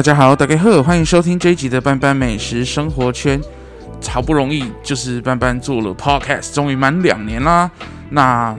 [0.00, 3.38] 大家好，大家好，欢迎收听这一集的班班美食生活圈。
[4.08, 7.70] 好不容易就是班班做了 podcast，终于满两年啦。
[8.08, 8.56] 那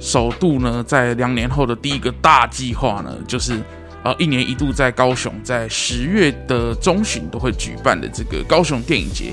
[0.00, 3.62] 首度呢，在两年后的第一个大计划呢，就是
[4.02, 9.32] 呃一年一度在高雄，在十月的中旬都会举办的这个高雄电影节。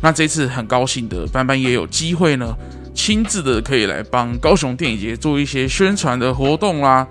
[0.00, 2.56] 那这次很高兴的，班班也有机会呢，
[2.94, 7.06] 亲自的可以来帮高雄电影节做一些宣传的活动啦。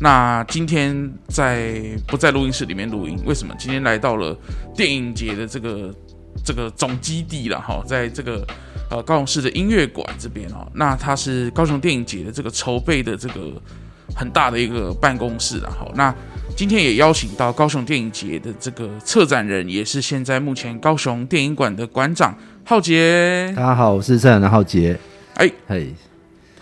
[0.00, 3.18] 那今天在不在录音室里面录音？
[3.24, 4.36] 为什么今天来到了
[4.74, 5.92] 电影节的这个
[6.44, 7.60] 这个总基地了？
[7.60, 8.46] 哈，在这个
[8.90, 10.66] 呃高雄市的音乐馆这边哦。
[10.74, 13.60] 那它是高雄电影节的这个筹备的这个
[14.14, 15.68] 很大的一个办公室了。
[15.68, 16.14] 哈，那
[16.56, 23.52] 今天也邀请到高雄电影节的这个策展人，也是现在目前高雄电影馆的馆长浩杰。
[23.56, 24.96] 大家好，我是策展人浩杰。
[25.34, 25.92] 哎，嘿。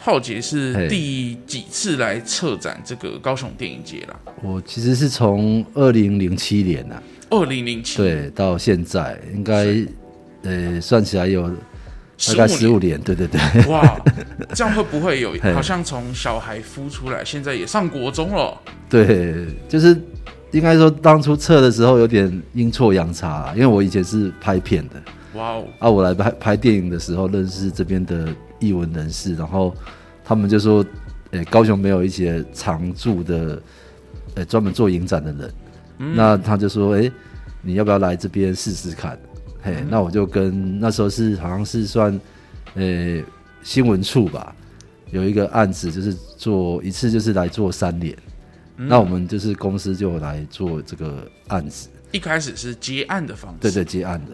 [0.06, 4.16] 浩杰是第几次来策展这个高雄电影节了？
[4.40, 9.84] 我其实是从二零零七年呐，二零零七对到现在应该
[10.42, 11.50] 呃算起来有
[12.28, 13.40] 大概十五年，对对对。
[13.66, 14.00] 哇，
[14.54, 18.56] 这样会不会有好像从小孩孵出来，现在也上国中了？
[18.88, 20.00] 对，就是
[20.52, 25.02] 应该说当初策的时候有点阴错阳差，因为我以前是拍片的。
[25.36, 25.64] 哇哦！
[25.78, 29.74] 啊，我来拍拍电影的时候认识这边的艺文人士，然后。
[30.28, 30.84] 他们就说
[31.30, 33.62] ：“诶、欸，高雄没有一些常驻的，
[34.34, 35.54] 诶、欸，专门做影展的人。
[35.98, 37.12] 嗯、那他就说：‘诶、欸，
[37.62, 39.16] 你要不要来这边试试看？’
[39.62, 42.12] 嘿，嗯、那我就跟那时候是好像是算，
[42.74, 43.24] 诶、欸，
[43.62, 44.52] 新闻处吧，
[45.12, 48.12] 有一个案子，就是做一次就是来做三年。
[48.78, 51.88] 嗯、那我们就是公司就来做这个案子。
[52.10, 54.32] 一开始是接案的方式，对对，接案的，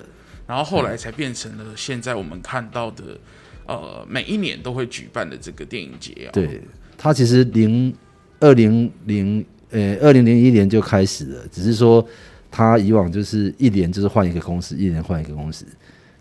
[0.53, 3.03] 然后后来才变成了现在我们看到的。”
[3.65, 6.61] 呃，每一年都会举办的这个电影节啊、哦，对，
[6.99, 7.95] 它其实零
[8.41, 12.05] 二零零呃二零零一年就开始了，只是说
[12.51, 15.65] 它以往就是一年就是换一个公司，一年换一个公司，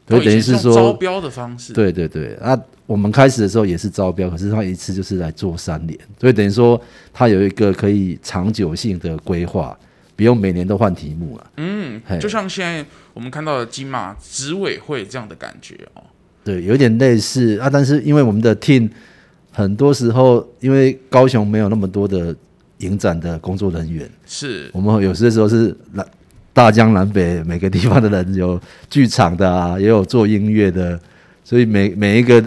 [0.08, 1.74] 所以等于是说招标的方式。
[1.74, 6.80] 对对对，啊，我们开始的时候也是招标，可是它一次就是来做三年，所以等于说
[7.12, 9.78] 它有一个可以长久性的规划，
[10.22, 11.52] 不用每年都换题目了。
[11.58, 16.04] 嗯，就像现在我们看到的金马执委会这样的感觉哦。
[16.44, 18.88] 对，有点类似啊，但是因为我们的 team
[19.52, 22.36] 很多时候，因为高雄没有那么多的
[22.78, 26.06] 影展的工作人员，是我们有些时候是南
[26.54, 28.62] 大江南北每个地方的人，有
[28.92, 31.00] 剧场的啊，也有做音乐的，
[31.44, 32.40] 所以每每一个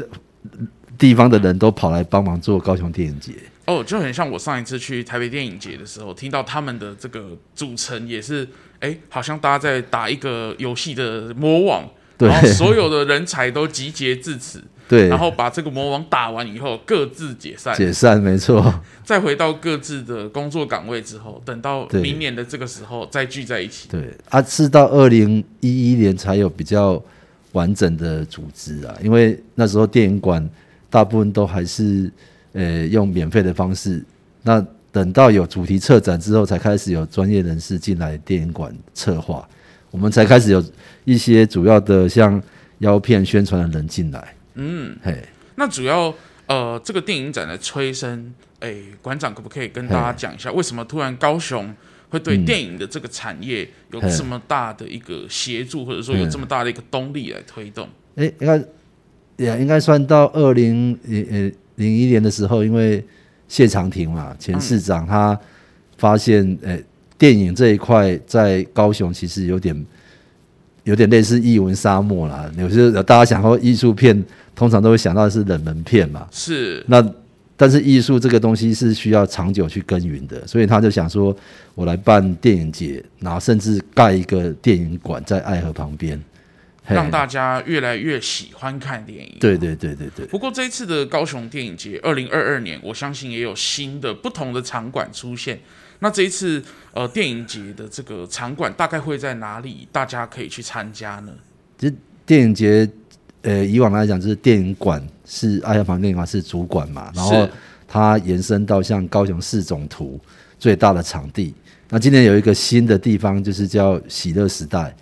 [0.97, 3.33] 地方的人都跑来帮忙做高雄电影节。
[3.67, 8.47] 哦，就很像我上一次去台北电影节的时候，听到他们的这个组成也是，
[8.81, 11.89] 哎，好像大家在打一个游戏的魔网。
[12.17, 18.73] 对然后所有的人才都集结至此，对，然后把这个魔王打完以后，各自解散，解散没错，
[19.05, 23.89] 再回到各自的工作岗位之后，等到明年的这个时候再聚在一起。
[23.89, 27.03] 对啊，是到二零一一年才有比较
[27.51, 30.49] 完整的组织啊，因为那时候电影馆
[30.89, 32.09] 大部分都还是
[32.55, 34.03] 呃用免费的方式，
[34.43, 39.47] 那等到有主题策展之后，才开始有专业人士进来电影馆策划。
[39.91, 40.65] 我们才开始有
[41.05, 42.43] 一些主要的像
[42.79, 44.35] 邀片宣传的人进来。
[44.55, 45.17] 嗯，嘿，
[45.57, 46.13] 那主要
[46.47, 51.73] 呃这个电影展的催生，哎，馆长可不可以跟大家讲一下，为什么突然高雄
[52.09, 57.89] 会对电影的这个产业有这么大的一个协助，或者说有这么大的一个动力来推动？
[58.17, 58.65] 哎，应该
[59.37, 63.05] 也应该算到二零呃零一年的时候，因为
[63.49, 65.39] 谢长廷嘛，前市长他
[65.97, 66.83] 发现，哎。
[67.17, 69.87] 电影这一块在高雄其实有点
[70.83, 72.51] 有点类似艺文沙漠啦。
[72.59, 74.23] 有些大家想说艺术片，
[74.55, 76.27] 通常都会想到的是冷门片嘛。
[76.33, 76.85] 是。
[76.89, 77.09] 那
[77.57, 81.35] 但是艺术这个东西是需要长久去耕耘的，所以他就想说，
[81.77, 86.21] 我来办电影节，然后甚至盖一个电影馆在爱河旁边，
[86.87, 89.37] 让大家越来越喜欢看电影。
[89.41, 90.27] 对对对对对。
[90.27, 95.59] 不过这一次的高雄电影节，二零二二年，我相信也有新的不同的场馆出现。
[96.01, 99.89] 那这一次，呃，电影节的这个场馆大概会在哪里？
[99.91, 101.33] 大家可以去参加呢？
[101.79, 101.95] 其实
[102.27, 102.87] 电影节，
[103.43, 107.49] 呃，以往来讲，就是电影馆是爱河旁电影馆是主馆嘛，然后
[107.89, 110.21] 它延伸到像高雄市总图
[110.59, 111.55] 最大的场地。
[111.89, 114.95] 那今年有一个新的地方，就是叫喜乐时代，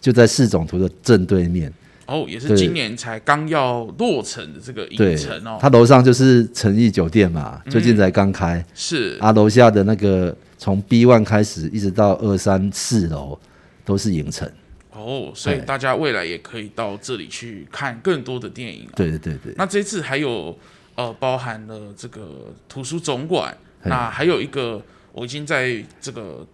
[0.00, 1.72] 就在市总图的正对面。
[2.06, 5.58] 哦，也是今年才刚要落成的这个影城哦。
[5.60, 8.58] 它楼上就是诚毅酒店嘛，最近才刚开。
[8.58, 13.38] 嗯、是啊，楼下的那个从 B one 开始一直到二三四楼
[13.84, 14.50] 都是影城。
[14.90, 19.52] 哦，所以大家未来也可以到这里去看更多的电影、对对对。
[19.56, 20.58] 那这次还有
[20.94, 26.44] 呃，包含了这个图书总馆，那还有一个我已经在这个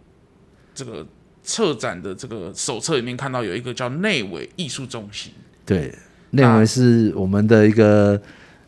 [0.74, 1.06] 这个
[1.44, 5.30] 策展的这个手册里面看到有一个叫内惟艺术中心。
[5.64, 5.94] 对，
[6.30, 8.20] 内惟是我们的一个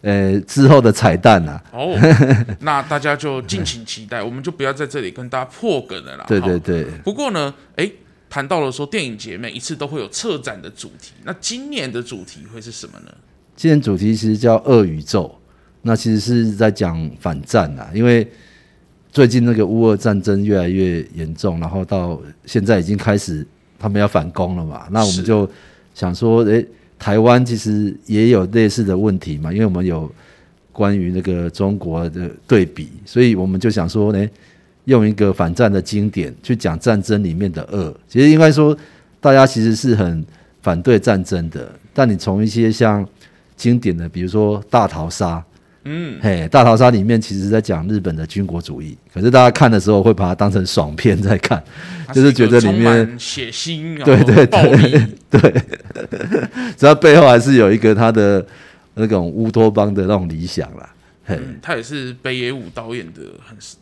[0.02, 1.60] 呃之后的彩蛋啊。
[1.72, 1.98] 哦，
[2.60, 6.24] 那大家就敬请期待，我们就不要在这里跟大家破梗了啦。
[6.28, 6.84] 对对对。
[7.02, 7.90] 不过呢，哎，
[8.30, 13.12] 谈到了说电影节每一次都会有策展的主题，那今年的主题会是什么呢？
[13.56, 15.34] 今年主题其实叫“恶宇宙”，
[15.80, 18.30] 那其实是在讲反战啊，因为
[19.16, 23.46] 最近那个乌俄战争越来越严重，然后到现在已经开始
[23.78, 25.48] 他们要反攻了嘛，那我们就
[25.94, 26.66] 想说，诶、欸，
[26.98, 30.12] 台湾其实也有类似的问题嘛，因为我们有
[30.70, 34.30] 关于那个中国的对比，所以我们就想说，呢、欸，
[34.84, 37.98] 用一个反战的经典去讲战争里面的恶。
[38.06, 38.76] 其实应该说，
[39.18, 40.22] 大家其实是很
[40.60, 43.08] 反对战争的，但你从一些像
[43.56, 45.38] 经典的，比如说《大逃杀》，
[45.88, 51.62] 嗯，嘿，《大逃杀》里面其实在讲日本的军国主义，可是大家看的时候会把它当成爽片在看，
[52.12, 55.62] 就是觉得里面血腥，对对对对，
[56.76, 58.44] 主要背后还是有一个他的
[58.94, 60.92] 那种乌托邦的那种理想啦。
[61.24, 63.22] 嘿，他也是北野武导演的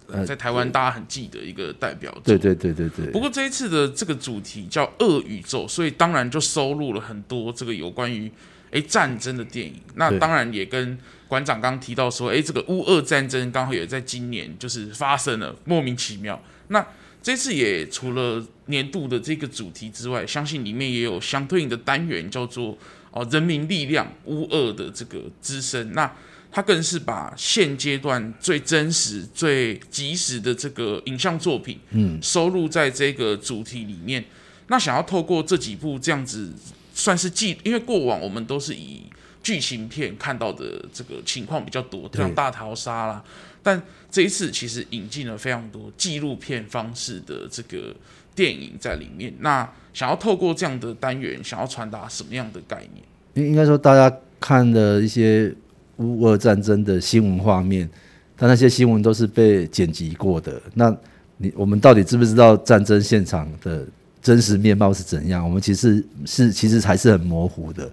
[0.06, 3.06] 很在台湾大家很记得一个代表作，对对对对对。
[3.12, 8.30] 不过这一次的这个主题叫恶宇宙，所以当然就收录了很多这个有关于。
[8.74, 10.98] 诶，战争的电影，那当然也跟
[11.28, 16.42] 馆长刚刚提到说，诶，这个乌俄战争刚好也在今年就是发生了，莫名其妙。
[16.68, 16.84] 那
[17.22, 22.76] 这次也除了年度的这个主题之外，相信里面也有相对应的单元，叫做
[23.12, 25.92] 哦人民力量乌俄的这个之声。
[25.92, 26.12] 那
[26.50, 34.24] 它更是把现阶段最真实、最及时的这个影像作品，嗯，收录在这个主题里面。
[34.66, 36.52] 那想要透过这几部这样子。
[36.94, 39.02] 算是记，因为过往我们都是以
[39.42, 43.22] 剧情片看到的这个情况比较多，像大逃杀啦。
[43.62, 47.94] 但这一次其实引进了非常多纪录片方式的这个
[48.34, 49.34] 电影在里面。
[49.40, 53.04] 那想要透过这样的单元，想要传达什么样的概念？
[53.34, 55.52] 应应该说，大家看的一些
[55.96, 57.90] 乌俄战争的新闻画面，
[58.36, 60.62] 但那些新闻都是被剪辑过的。
[60.74, 60.96] 那
[61.38, 63.84] 你我们到底知不知道战争现场的？
[64.24, 65.44] 真实面貌是怎样？
[65.44, 67.88] 我们其实是其实还是很模糊的。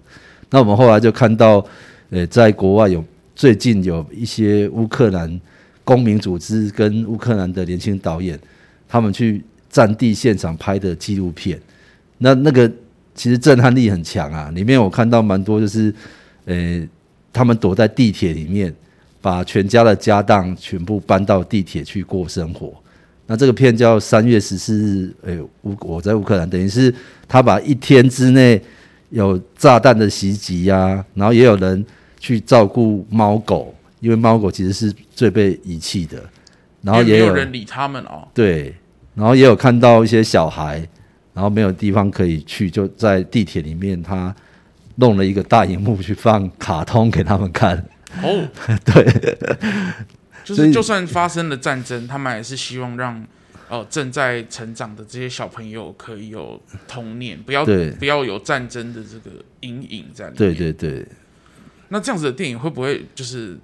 [0.48, 1.62] 那我们后来就看到，
[2.08, 3.04] 呃，在国外有
[3.36, 5.38] 最近有一些乌克兰
[5.84, 8.40] 公民组织跟乌克兰的年轻导演，
[8.88, 11.60] 他们去战地现场拍的纪录片。
[12.16, 12.66] 那那个
[13.14, 14.50] 其实震撼力很强啊！
[14.54, 15.94] 里面我看到蛮多，就是
[16.46, 16.82] 呃，
[17.30, 18.74] 他们躲在地铁里面，
[19.20, 22.72] 把全家的家当全部搬到地铁去过生活。
[23.32, 26.94] 那这个片叫三月十四日，哎，乌我在乌克兰，等于是
[27.26, 28.60] 他把一天之内
[29.08, 31.82] 有炸弹的袭击呀，然后也有人
[32.20, 36.22] 去照顾猫狗，因为猫狗其实是最被遗弃的，
[36.82, 38.28] 然后也有人理他们哦。
[38.34, 38.74] 对，
[39.14, 40.86] 然后也有看到一些小孩，
[41.32, 44.36] 然后没有地方可以去，就在地铁里面，他
[44.96, 47.82] 弄了一个大荧幕去放卡通给他们看。
[48.22, 48.46] 哦，
[48.84, 49.38] 对。
[50.44, 53.24] 就是，就算发生了战争，他们还是希望让，
[53.68, 57.64] 呃，正在成长的这些小朋友可以有童年，不要
[57.98, 60.36] 不要有战争的这个阴影在里面。
[60.36, 61.06] 对对对。
[61.88, 63.58] 那这样子的电影会不会就是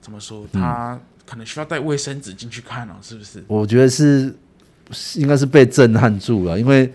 [0.00, 0.46] 怎么说？
[0.52, 3.42] 他可能需要带卫生纸进去看哦，是不是？
[3.46, 4.34] 我觉得是，
[5.14, 6.92] 应该是被震撼住了，因为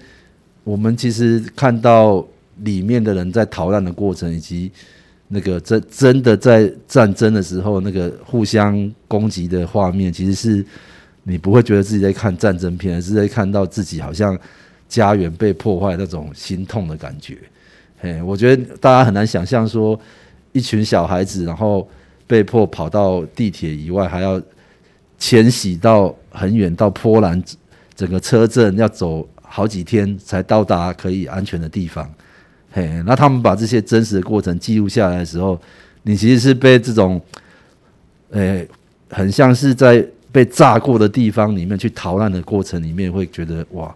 [0.63, 4.71] 我们其实看到里面的人在逃难的过程以及。
[5.31, 10.65] 那个真真的在战争的时候，那个互相攻击的画面，其实是
[11.23, 14.37] 你不会觉得自己在看战争片，而是在看到自己好像
[14.87, 17.37] 家园被破坏那种心痛的感觉。
[17.99, 19.99] 嘿，我觉得大家很难想象说，
[20.51, 21.87] 一群小孩子然后
[22.25, 24.41] 被迫跑到地铁以外，还要
[25.19, 27.39] 迁徙到很远到波兰，
[27.95, 32.11] 整个车阵要走好几天才到达可以安全的地方。
[32.71, 35.59] 嘿，那他们把这些真实的过程记录下来的时候，
[36.03, 37.19] 你其实是被这种，
[38.29, 38.67] 诶、
[39.09, 43.95] 很像是在被炸过的地方里面去逃难的过程里面，会觉得哇，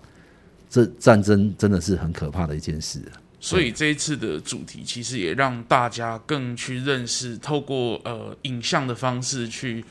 [0.70, 3.00] 这战争真的是很可怕的一件事。
[3.39, 9.86] 所以这一次的主题其实也让大家更去认识，透过呃影像的方式去，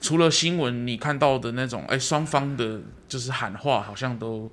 [0.00, 4.50] 除了新闻你看到的那种，哎、双方的就是喊话，好像都。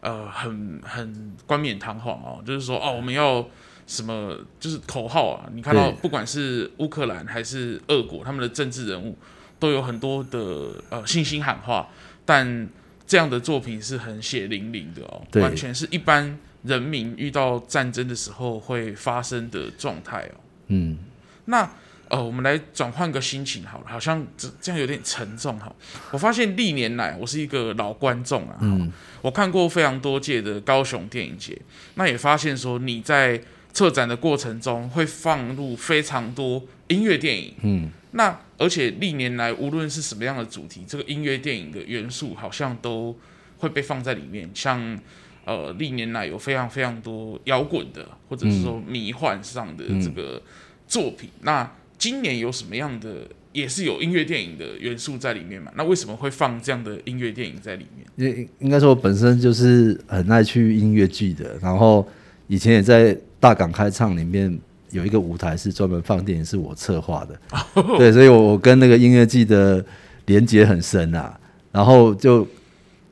[0.00, 3.46] 呃，很很冠冕堂皇哦，就是说哦，我们要
[3.86, 5.48] 什么，就是口号啊。
[5.52, 9.16] 你看到不管是乌克兰还是俄国，他们的政治人物
[9.58, 11.88] 都有很多的呃信心喊话，
[12.24, 12.68] 但
[13.06, 20.40] 这样的作品是很血淋淋的哦，完全是一般人民遇到战争的时候会发生的状态哦。
[20.68, 20.98] 嗯，
[21.44, 21.70] 那
[22.08, 25.74] 呃，我们来转换个心情好了，好像这这样有点沉重哈。
[26.12, 31.60] 我发现历年来，我是一个老观众啊，嗯，我看过非常多届的高雄电影节，
[31.96, 43.18] 那也发现说你在策展的过程中会放入非常多音乐电影，嗯，那而且历年来无论是什么样的主题，这个音乐电影的元素好像都
[43.58, 44.96] 会被放在里面，像
[45.44, 50.40] 呃历年来有非常非常多摇滚的，或者是说迷幻上的这个
[50.86, 51.72] 作品，嗯、那。
[51.98, 55.72] 今年有什么样的也是有音乐电影的元素在里面嘛？
[55.76, 58.36] 那为什么会放这样的音乐电影在里面？
[58.36, 62.06] 应应该说，我本身就是很爱去音乐剧的，然后
[62.48, 64.58] 以前也在大港开唱里面
[64.90, 67.40] 有一个舞台是专门放电影，是我策划的。
[67.74, 67.96] Oh.
[67.96, 69.84] 对，所以我跟那个音乐剧的
[70.26, 71.38] 连接很深啊。
[71.72, 72.46] 然后就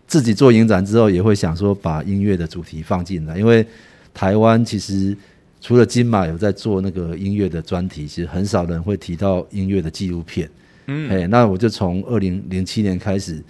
[0.07, 3.67] 自己做影展之后，也会想说把音乐的主题放进来，因为
[4.13, 5.17] 台湾其实。
[5.65, 10.47] 除了金马有在做那个音乐的专题，其实很少人会提到音乐的纪录片。
[10.89, 13.43] 嗯，哎，那我就从二零零七年开始，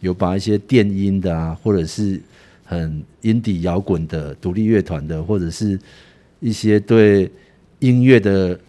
[0.00, 2.20] 有把一些电音的啊，或者是
[2.66, 5.80] 很 indie 摇滚的独立乐团的，或者是
[6.38, 7.32] 一些对
[7.78, 8.60] 音乐的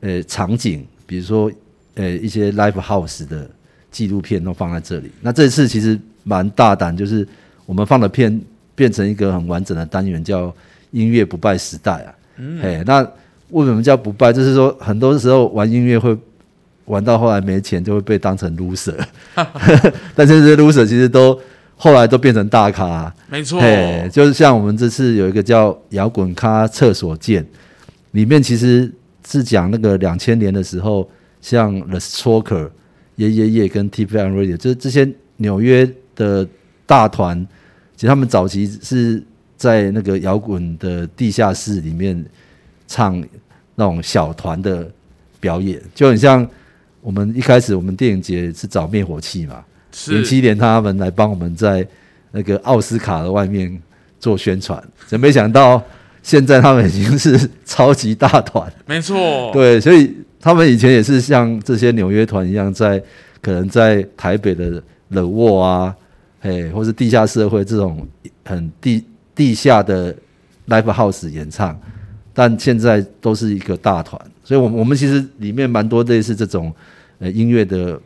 [0.00, 1.52] 呃场景，比如说
[1.96, 3.46] 呃一些 live house 的
[3.90, 5.10] 纪录片都放在这里。
[5.20, 7.28] 那这次其实蛮大胆，就是
[7.66, 8.40] 我们放的片
[8.74, 10.50] 变成一个很完整的单元，叫
[10.92, 12.14] 音乐不败时代啊。
[12.38, 13.02] 嗯，嘿，那
[13.50, 14.32] 为什么叫不败？
[14.32, 16.16] 就是说，很多时候玩音乐会
[16.84, 18.94] 玩到后来没钱，就会被当成 loser。
[20.14, 21.38] 但是这些 loser 其实都
[21.76, 23.12] 后来都变成大咖。
[23.28, 27.42] 没错，嘿，就是像我们这次有一个叫《摇滚咖厕所见》，
[28.12, 28.92] 里面其实
[29.26, 31.08] 是讲那个两千年的时候，
[31.40, 32.70] 像 The Strokes、
[33.16, 36.46] 爷爷爷跟 TFM Radio，就是这些纽约的
[36.86, 37.46] 大团，
[37.96, 39.22] 其实他们早期是。
[39.58, 42.24] 在那个摇滚的地下室里面
[42.86, 43.20] 唱
[43.74, 44.88] 那种小团的
[45.40, 46.48] 表演，就很像
[47.00, 49.64] 我们一开始我们电影节是找灭火器嘛，
[50.06, 51.86] 零七年他们来帮我们在
[52.30, 53.82] 那个奥斯卡的外面
[54.20, 55.82] 做宣传，真没想到
[56.22, 63.02] 现在他们已经是超级大团，没错，对，所以他们以前也是像这些纽约团一样，在
[63.42, 65.92] 可能在台北的冷沃啊，
[66.42, 68.06] 哎，或是地下社会这种
[68.44, 69.04] 很地。
[69.38, 70.12] 地下的
[70.66, 71.80] live house 演唱，
[72.34, 76.74] 但现在都是一个大团，所以，我们我们其实里面蛮多类似这种
[77.20, 78.00] 呃音乐的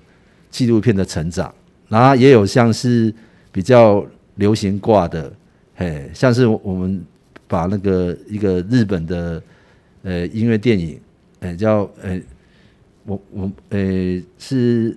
[0.50, 1.50] 纪录片的成长，
[1.88, 3.12] 然后也有像是
[3.50, 5.32] 比较流行挂的，
[5.74, 7.02] 嘿，像是我们
[7.48, 9.42] 把那个一个日本的
[10.02, 11.00] 呃音乐电影，
[11.40, 12.20] 呃叫呃
[13.06, 13.78] 我我呃
[14.38, 14.94] 是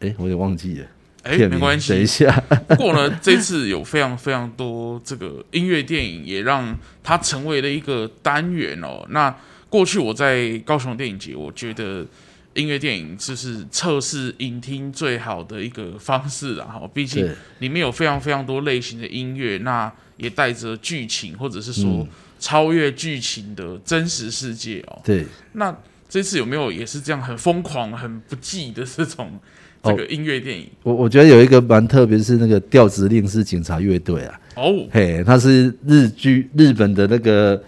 [0.00, 0.86] 哎我也忘记了。
[1.28, 1.92] 哎，没关系。
[1.92, 2.32] 等一下，
[2.68, 9.06] 不过呢，这次有非常非常多这个音乐电影，也让它成为了一个单元哦。
[9.10, 9.34] 那
[9.68, 12.06] 过去我在高雄电影节，我觉得
[12.54, 16.64] 音乐电影就是测试影厅最好的一个方式啊。
[16.66, 22.08] 哈，毕竟里面有非常非常多类型的音乐，那也带着剧情，或者是说
[22.40, 24.98] 超越剧情的真实世界哦。
[25.04, 25.26] 对。
[25.52, 25.76] 那
[26.08, 29.38] 这次有没有也是这样很疯狂、很不羁的这种？
[29.82, 34.40] 这个音乐电影，我我觉得有一个蛮特别，是那个调职令是警察乐队啊。
[34.56, 37.62] 哦，嘿，它是日剧日本的那个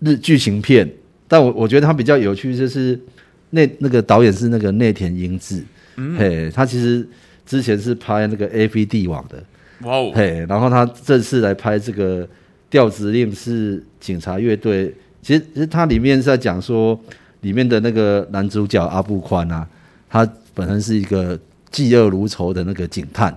[0.00, 0.88] 日剧情片，
[1.26, 3.00] 但我我觉得它比较有趣，就是
[3.48, 5.64] 那那个导演是那个内田英治，
[5.96, 7.08] 嗯，嘿，他其实
[7.46, 9.42] 之前是拍那个 AV 帝王的，
[9.80, 12.28] 哇哦，嘿，然后他这次来拍这个
[12.68, 17.00] 调职令是警察乐队，其实其实它里面是在讲说
[17.40, 19.66] 里面的那个男主角阿布宽啊，
[20.06, 20.30] 他。
[20.60, 21.38] 本身是一个
[21.72, 23.34] 嫉恶如仇的那个警探，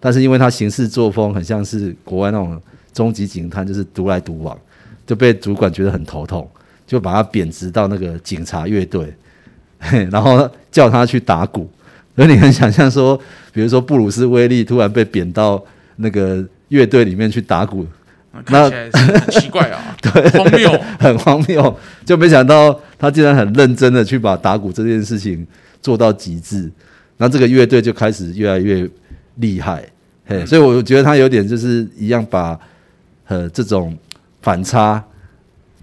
[0.00, 2.58] 但是因为他行事作风很像是国外那种
[2.94, 4.58] 终极警探，就是独来独往，
[5.06, 6.48] 就被主管觉得很头痛，
[6.86, 9.12] 就把他贬职到那个警察乐队，
[10.10, 11.70] 然后叫他去打鼓。
[12.14, 13.20] 所以你很想象说，
[13.52, 15.62] 比如说布鲁斯威利突然被贬到
[15.96, 17.86] 那个乐队里面去打鼓，
[18.46, 25.46] 那很奇怪啊， 对，荒谬， 很荒谬，就没想到他竟然很认真的去把打鼓这件事情。
[25.86, 26.68] 做到极致，
[27.16, 28.90] 那这个乐队就开始越来越
[29.36, 29.88] 厉害，
[30.26, 32.58] 嘿，所以我觉得他有点就是一样把
[33.28, 33.96] 呃这种
[34.42, 35.00] 反差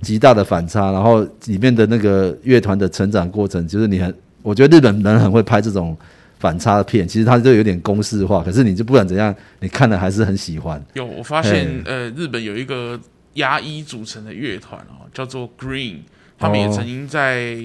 [0.02, 5.98] 极大的反差，然后里面的那个乐团的成长过程，就是你很，我觉得日本人很会拍这种
[6.38, 10.84] 反差的片，其实他就有点公式化，可是你就不管怎样，你看了还是很喜欢。
[10.96, 13.00] 有，我发现呃，日本有一个
[13.36, 16.00] 牙医组成的乐团哦，叫做 Green，
[16.38, 17.58] 他们也曾经在。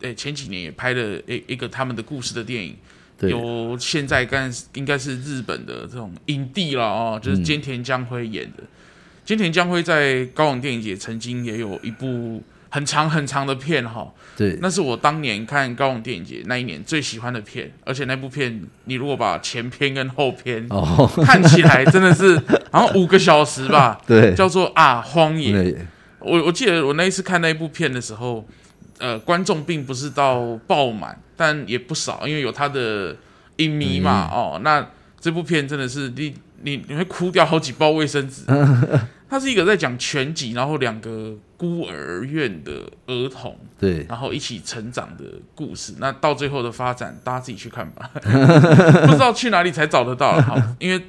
[0.00, 2.76] 诶，前几年也拍了一一个他们的故事的电影，
[3.20, 8.62] 有现在干应该是日本的这种影帝了哦，就是菅田将晖演的。
[9.26, 14.12] 菅、嗯、田将晖在高雄电影节曾经也有一部很长很长的片哈。
[14.36, 22.36] 对，那是我当年看高雄电影节那一年最喜欢的片，而且那部片你如果把前篇跟后篇哦看起来，真的是
[22.70, 23.98] 好像五个小时吧。
[24.06, 25.86] 对，叫做啊荒野。
[26.18, 28.46] 我我记得我那一次看那一部片的时候，
[28.98, 33.16] 呃，观众并不是到爆满，但也不少，因为有他的
[33.56, 34.30] 影迷嘛。
[34.32, 34.86] 嗯、哦，那
[35.20, 38.42] 这部片真的是你你你会哭掉好几包卫生纸。
[39.28, 45.94] 它是一个在讲全集，然后两个孤儿院的儿童，对，然后一起成长的故事。
[45.98, 48.08] 那到最后的发展，大家自己去看吧。
[48.22, 51.06] 不知道去哪里才找得到，好，因为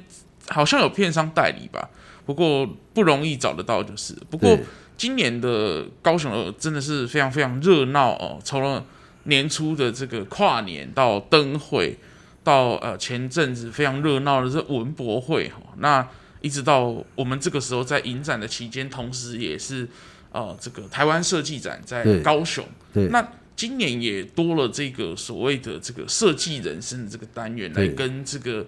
[0.48, 1.88] 好像有片商代理吧，
[2.26, 4.12] 不过不容易找得到，就是。
[4.28, 4.58] 不过
[4.98, 8.84] 今年的高雄真的是非常非常热闹哦，从了
[9.22, 11.96] 年初的这个跨年到灯会，
[12.44, 16.06] 到呃前阵子非常热闹的这文博会，那。
[16.40, 19.88] 一直到我们这个时候在影展的期间，同时也是
[20.30, 22.64] 呃这个台湾设计展在高雄。
[22.94, 28.64] 对，对，那今年也多了这个所谓的这个设计人生的这个单元，来跟这个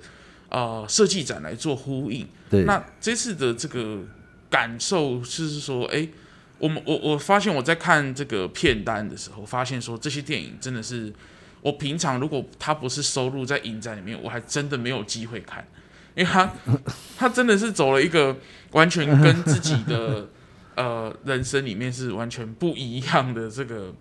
[0.49, 2.27] 呃设计展来做呼应。
[2.51, 4.01] 对，那这次的这个
[4.51, 6.09] 感受就是说，哎，
[6.61, 11.13] 我们我我发现我在看这个片单的时候，发现说这些电影真的是
[11.63, 15.67] 我平常如果它不是收录在影展里面，我还真的没有机会看。
[16.17, 16.53] 因为他
[17.17, 18.37] 他 真的是走了一个
[18.73, 20.29] 完全跟自己的
[20.75, 23.95] 呃人生里面是完全不一样的这个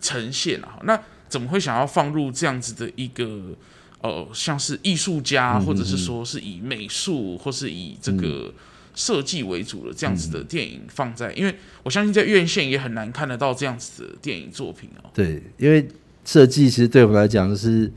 [0.00, 0.78] 呈现啊。
[0.84, 3.56] 那怎么会想要放入这样子的一个
[4.00, 8.54] 呃像是艺术家，或者是说是以美术或是以这个
[8.94, 11.32] 设计为主的这样子的电影放在？
[11.32, 15.10] 因为我相信在院线也很难看得到这样子的电影作品哦。
[15.14, 15.86] 对，因为
[16.24, 17.90] 设计其实对我们来讲就是。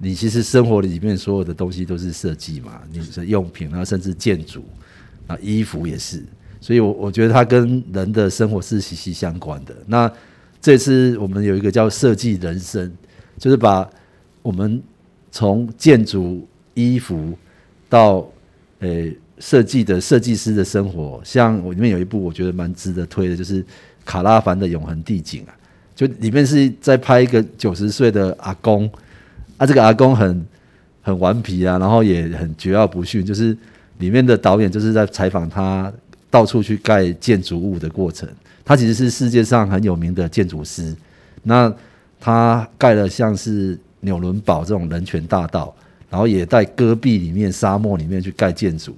[0.00, 4.64] 你其实生活里面所有的东西都是设计嘛，你的用品，然后甚至建筑，
[5.26, 6.22] 啊，衣服也是，
[6.60, 9.74] 所以我我觉得它跟人的生活是息息相关的。
[9.88, 10.08] 那
[10.60, 12.96] 这次我们有一个叫设计人生，
[13.38, 13.90] 就是把
[14.40, 14.80] 我们
[15.32, 17.36] 从建筑、衣服
[17.88, 18.24] 到
[18.78, 19.04] 呃
[19.40, 23.64] 设计的设计师的生活，像我里面有一部我觉得蛮值得推的，就是
[24.04, 25.54] 卡拉凡的永恒地景啊，
[25.94, 28.90] 就里面是在拍一个九十岁的阿公。
[29.56, 30.46] 啊，这个阿公很
[31.02, 33.26] 很顽皮啊，然后也很桀骜不驯。
[33.26, 33.56] 就是
[33.98, 35.92] 里面的导演就是在采访他
[36.30, 38.28] 到处去盖建筑物的过程。
[38.64, 40.94] 他其实是世界上很有名的建筑师。
[41.42, 41.72] 那
[42.20, 45.74] 他盖了像是纽伦堡这种人权大道，
[46.08, 48.94] 然后也在戈壁里面、沙漠里面去盖建筑。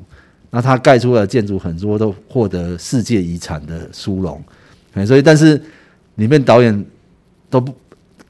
[0.51, 4.43] 那他盖出来的建筑很多都获得世界遗产的殊荣。
[5.07, 5.61] 所以，但是
[6.17, 6.85] 里面导演
[7.49, 7.75] 都不。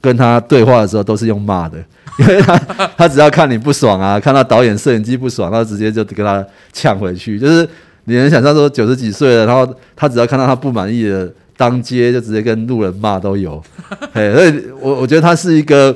[0.03, 1.77] 跟他对话的时候都是用骂的，
[2.17, 2.57] 因为他
[2.97, 7.37] 他只要看你不爽啊，看到导演摄影机不爽，他直接就跟他呛回去。
[7.37, 7.69] 就是
[8.05, 13.63] 你能想象说九十几岁了，然后他只要看到他不满意的当街，就直接跟路人骂都有。
[14.11, 15.95] 嘿，所以我我觉得他是一个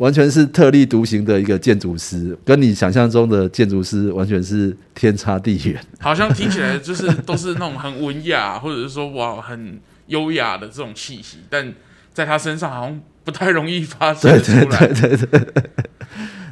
[0.00, 5.80] 完全是特立独行的一个建筑师，跟你想象中的建筑师完全是天差地远。
[6.00, 11.72] 好像听起来就是都是那种很文雅，或者是说哇很优雅的这种气息，但
[12.12, 13.00] 在他身上好像。
[13.22, 15.70] 不太容易发生出来，对对对对对。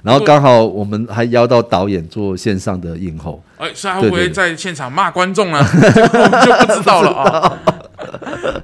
[0.03, 5.59] 然后刚好我们还邀到导演做线上的映后，哎，所以他会不会在现场骂观众呢？
[5.65, 7.59] 我们就不知道了啊。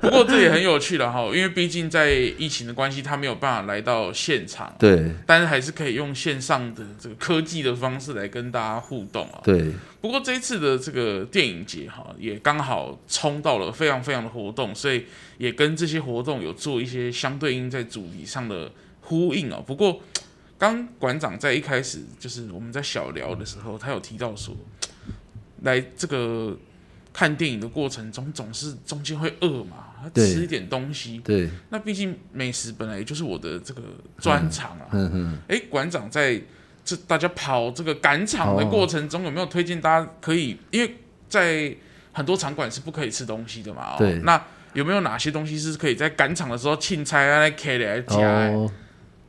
[0.01, 9.41] 不过这也很有趣了哈，因为毕竟在疫情的关系，他没有办法来到现场，对，但是还是可以用线上的这个科技的方式来跟大家互动啊。
[9.45, 9.73] 对。
[10.01, 15.07] 不过这一次的这个电影节哈，也刚好冲到了非常非常的活动，所以
[15.39, 19.65] 也跟这些活动有做一些相对应在主题上的呼应哦。
[19.67, 19.99] 不过
[20.59, 24.55] 刚馆长在一开始就是我们在小聊的时候，他有提到说，
[25.63, 26.55] 来这个
[27.15, 31.19] 看电影的过程中，总是中间会饿嘛，吃一点东西。
[31.25, 33.81] 对，那毕竟美食本来也就是我的这个
[34.19, 34.89] 专长啊。
[34.93, 35.39] 嗯嗯。
[35.49, 36.43] 哎，馆长在。
[36.87, 40.55] 这大家跑这个赶场的过程中，有没有推荐大家可以？
[40.71, 40.97] 因为
[41.31, 41.75] 在
[42.13, 43.97] 很多场馆是不可以吃东西的嘛。
[43.97, 44.21] 对。
[44.23, 44.39] 那
[44.75, 48.19] 有没有哪些东西是可以在赶场的时候庆菜来开来加？
[48.51, 48.71] 哦，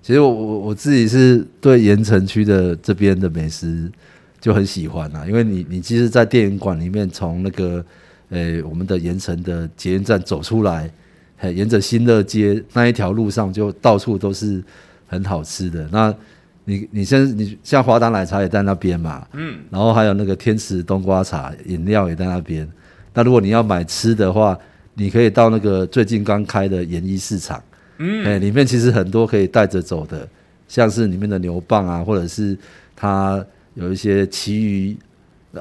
[0.01, 3.89] 其实我我我自己是对盐城区的这边的美食
[4.45, 7.83] 就很喜欢啊，因为你你其实，在电影馆里面，从那个
[8.29, 10.87] 呃我们的盐城的捷运站走出来，
[11.41, 14.63] 沿着新乐街那一条路上，就到处都是
[15.07, 16.13] 很好吃的那。
[16.65, 22.69] 你你像你像华达奶茶也在那边嘛，嗯，然后还有那个天池冬瓜茶饮料也在那边。
[23.15, 24.55] 那如果你要买吃的话，
[24.93, 27.59] 你可以到那个最近刚开的盐一市场，
[27.97, 30.27] 嗯，哎，里面其实很多可以带着走的，
[30.67, 32.55] 像是里面的牛蒡啊，或者是
[32.95, 33.43] 它
[33.75, 34.97] 有一些旗鱼、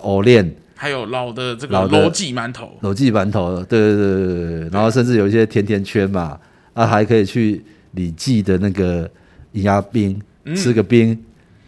[0.00, 6.40] 藕链，还有老的这个罗记馒头，罗记馒头，对对对对对，然后甚至有一些甜甜圈嘛，
[6.72, 9.08] 啊，还可以去李记的那个
[9.52, 11.22] 银鸭冰、嗯、吃个冰，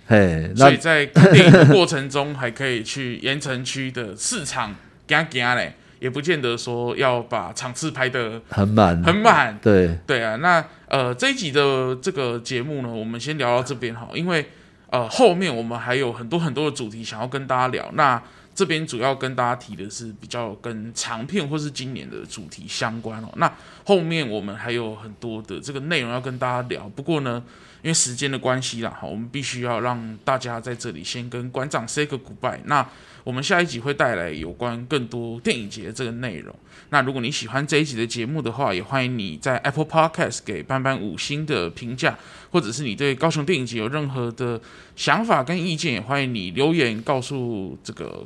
[0.06, 4.74] 嘿，所以在看电影的过程中，还可以去盐城区的市场
[5.06, 5.74] 行行嘞。
[5.98, 9.58] 也不见得说要把场次排得很满，很满。
[9.62, 14.44] 对对啊，那呃这一集的这个节目呢，我们先聊到这边哈，因为
[14.90, 17.90] 呃后面我们还有很多很多的主题想要跟大家聊。
[17.94, 18.22] 那
[18.54, 23.28] 这边主要跟大家提的是比较跟长片或是今年的主题相关哦。
[23.36, 23.52] 那
[23.84, 26.88] 后面我们还有很多的这个内容要跟大家聊。
[26.96, 27.42] 不过呢，
[27.82, 32.58] 因为时间的关系啦，好，我们必须要让大家在这里先跟馆长 say 个 goodbye。
[32.64, 32.88] 那
[33.24, 36.54] 我们下一集会带来有关更多电影节的这个内容。
[36.88, 42.16] 那如果你喜欢这一集的节目的话，也欢迎你在 Apple Podcast 给班班五星的评价，
[42.56, 44.58] 或者是你对高雄电影节有任何的
[44.96, 48.24] 想法跟意见，也欢迎你留言告诉这个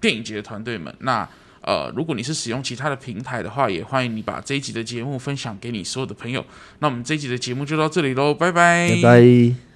[0.00, 0.92] 电影节的团队们。
[0.98, 1.28] 那
[1.60, 6.44] 呃，如果你是使用其他的平台的话，也欢迎你把这一集的节目分享给你所有的朋友。
[6.80, 9.69] 那我们这一集的节目就到这里喽，拜拜，拜拜。